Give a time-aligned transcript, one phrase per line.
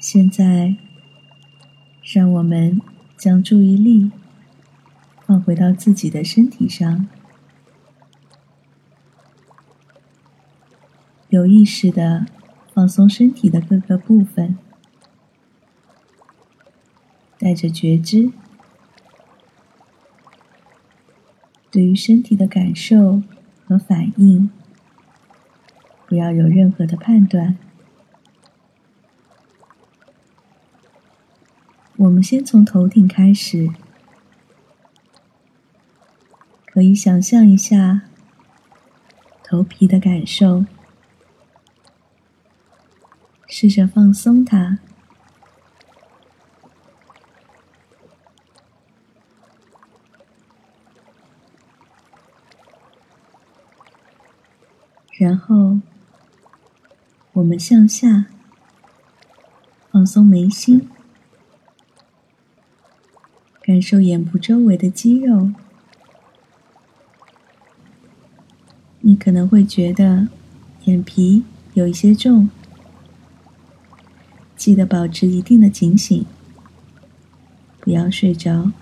[0.00, 0.76] 现在，
[2.02, 2.80] 让我们
[3.18, 4.10] 将注意力
[5.26, 7.06] 放回到自己的身体上，
[11.28, 12.24] 有意识的
[12.72, 14.56] 放松身体的各个部分，
[17.38, 18.32] 带着觉知，
[21.70, 23.22] 对于身体的感受
[23.66, 24.50] 和反应，
[26.06, 27.58] 不要有任何的判断。
[32.00, 33.68] 我们先从头顶开始，
[36.64, 38.08] 可以想象一下
[39.42, 40.64] 头皮的感受，
[43.46, 44.78] 试着放松它，
[55.18, 55.80] 然后
[57.34, 58.24] 我们向下
[59.90, 60.88] 放松眉心。
[63.70, 65.52] 感受眼部周围的肌肉，
[68.98, 70.26] 你可能会觉得
[70.86, 72.50] 眼皮有一些重，
[74.56, 76.26] 记得保持一定的警醒，
[77.78, 78.72] 不要睡着。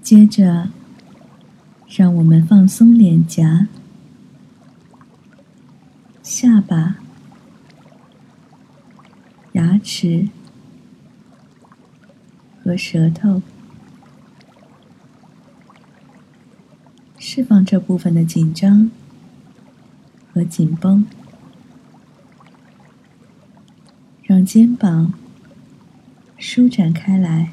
[0.00, 0.70] 接着，
[1.86, 3.68] 让我们放松脸颊、
[6.22, 7.03] 下巴。
[9.84, 10.30] 齿
[12.64, 13.42] 和舌头，
[17.18, 18.90] 释放这部分的紧张
[20.32, 21.06] 和紧绷，
[24.22, 25.12] 让肩膀
[26.38, 27.52] 舒展开来，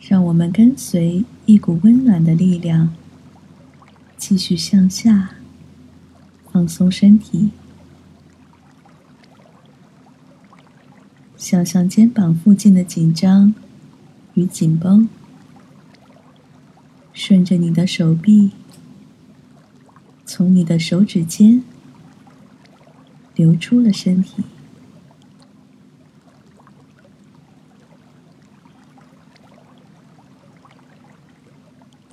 [0.00, 2.94] 让我们跟随一股温暖的力量，
[4.16, 5.34] 继续向下。
[6.50, 7.50] 放松身体，
[11.54, 13.54] 想象肩膀附近的紧张
[14.32, 15.08] 与紧绷，
[17.12, 18.50] 顺着你的手臂，
[20.26, 21.62] 从你的手指尖
[23.36, 24.42] 流出了身体。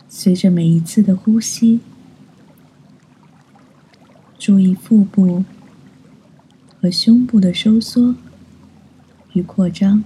[0.08, 1.80] 随着每一次的呼吸。
[4.38, 5.44] 注意腹部
[6.80, 8.16] 和胸部的收缩
[9.34, 10.04] 与扩张。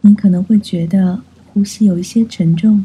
[0.00, 2.84] 你可能会觉得呼吸有一些沉重，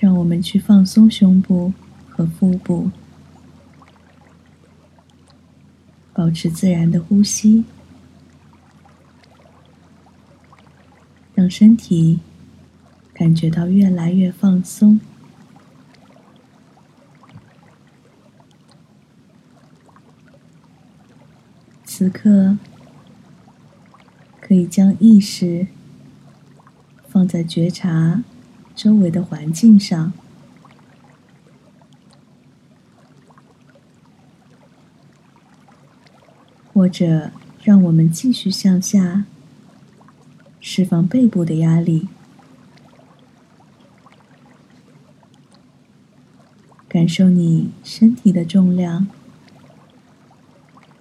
[0.00, 1.72] 让我们去放松胸部
[2.08, 2.90] 和腹部，
[6.12, 7.64] 保持自然的呼吸，
[11.34, 12.20] 让身体。
[13.14, 15.00] 感觉到越来越放松。
[21.98, 22.56] 此刻，
[24.40, 25.66] 可以将意识
[27.08, 28.22] 放在觉察
[28.76, 30.12] 周围的环境上，
[36.72, 37.32] 或者
[37.64, 39.24] 让我们继续向下，
[40.60, 42.06] 释放背部的压力。
[46.88, 49.08] 感受你身体的重量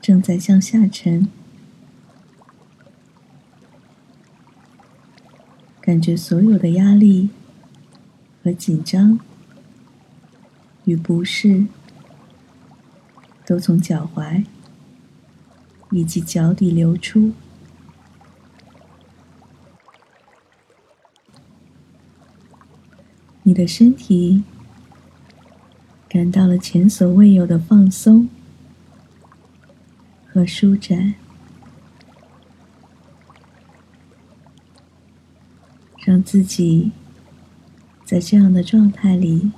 [0.07, 1.27] 正在向下沉，
[5.81, 7.29] 感觉所有的压力
[8.41, 9.19] 和紧张
[10.85, 11.65] 与不适
[13.45, 14.45] 都从脚踝
[15.91, 17.33] 以及脚底流出，
[23.43, 24.45] 你的身体。
[26.07, 28.29] 感到了前所未有的放松
[30.37, 31.15] 和舒展，
[36.05, 36.91] 让自己
[38.05, 39.51] 在这样的状态里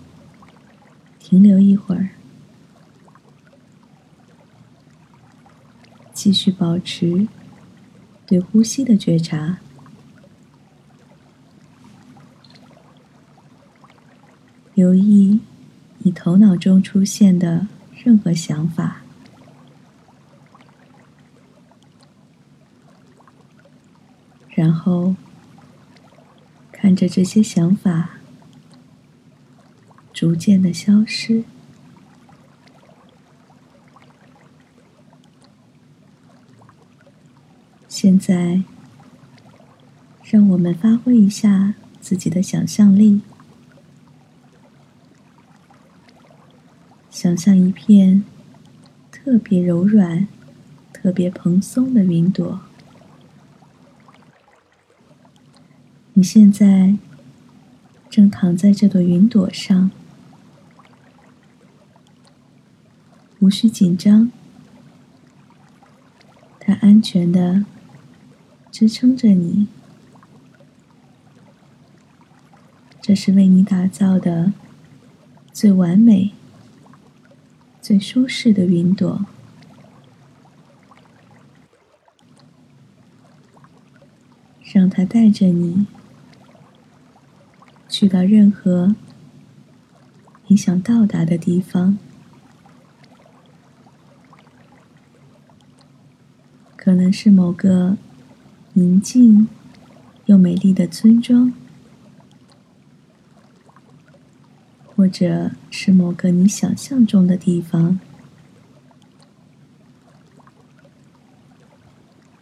[1.20, 2.12] 停留一会儿，
[6.14, 7.28] 继续保持
[8.26, 9.58] 对呼吸的觉察，
[14.74, 15.42] 留意。
[15.98, 17.68] 你头脑中出现的
[18.02, 19.02] 任何想法，
[24.60, 25.16] 然后
[26.70, 28.20] 看着这些想法
[30.12, 31.46] 逐渐的消失，
[37.88, 38.64] 现在，
[40.26, 43.22] 让我们发挥一下自己的想象力，
[47.10, 48.26] 想象一片
[49.10, 50.28] 特别柔软、
[50.92, 52.60] 特别蓬松的云朵。
[56.20, 56.96] 你现在
[58.10, 59.90] 正躺在这朵云朵上，
[63.40, 64.30] 无需紧张，
[66.60, 67.64] 它安全的
[68.70, 69.68] 支撑着你。
[73.02, 74.52] 这是为你打造的
[75.54, 76.32] 最完美、
[77.82, 79.26] 最舒适的云朵，
[84.62, 85.88] 让它带着你。
[87.90, 88.96] 去到任何
[90.46, 91.98] 你想到达的地方，
[96.76, 97.98] 可能是某个
[98.74, 99.50] 宁静
[100.28, 101.52] 又美丽的村庄，
[104.86, 108.00] 或者是某个你想象中的地方，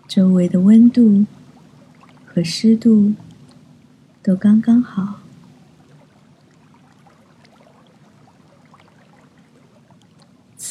[0.07, 1.25] 周围的温度
[2.25, 3.13] 和湿度
[4.21, 5.21] 都刚刚好。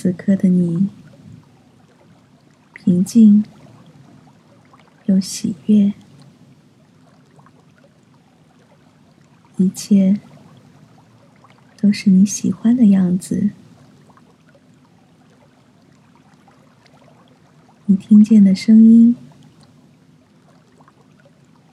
[0.06, 0.88] 此刻的你，
[2.72, 3.44] 平静
[5.06, 5.94] 又喜悦，
[9.56, 10.20] 一切
[11.76, 13.50] 都是你喜欢的样子。
[17.86, 19.16] 你听见的声音，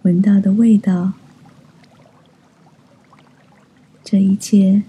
[0.02, 1.14] 闻到的味道，
[4.04, 4.82] 这一切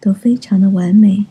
[0.00, 1.26] 都非常的完美。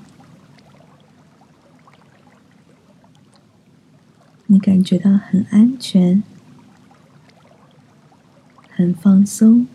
[4.57, 6.23] 你感觉到很安全，
[8.71, 9.67] 很放松，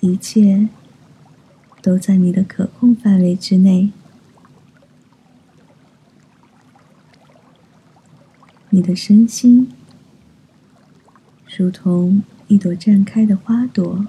[0.00, 0.68] 一切
[1.80, 3.90] 都在你的可控范围之内。
[8.68, 9.72] 你的身心
[11.56, 14.06] 如同一朵绽开的花朵，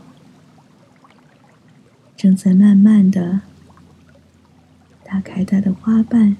[2.17, 3.43] 正在慢慢的
[5.05, 6.35] 打开它的花瓣。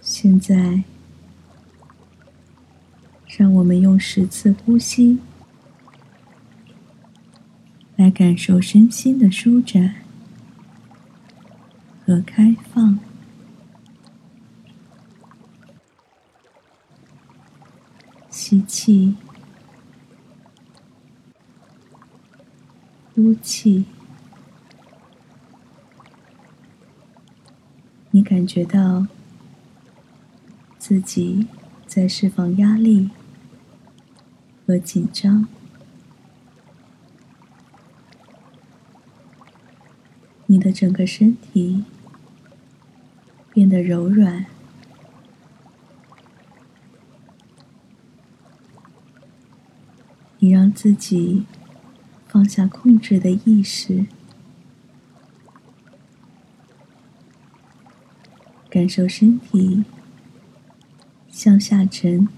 [0.00, 0.82] 现在，
[3.28, 5.20] 让我们用十次呼吸
[7.94, 9.94] 来感受身心的舒展
[12.04, 12.98] 和开放。
[18.28, 19.14] 吸气，
[23.14, 23.84] 呼气，
[28.10, 29.06] 你感觉到。
[30.92, 31.46] 自己
[31.86, 33.08] 在释放压力
[34.66, 35.48] 和紧张，
[40.44, 41.84] 你的整个身体
[43.54, 44.44] 变得柔软，
[50.40, 51.46] 你让自己
[52.28, 54.04] 放下控制的意识，
[58.68, 59.84] 感受身体。
[61.42, 62.28] 向下沉，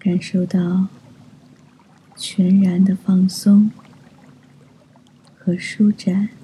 [0.00, 0.88] 感受到
[2.16, 3.70] 全然的放松
[5.38, 6.35] 和舒展。